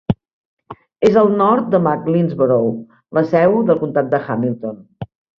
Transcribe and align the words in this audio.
És 1.09 1.17
al 1.23 1.27
nord 1.41 1.67
de 1.75 1.79
McLeansboro, 1.87 2.57
la 3.17 3.23
seu 3.33 3.53
del 3.67 3.81
comptat 3.83 4.09
de 4.15 4.23
Hamilton. 4.27 4.81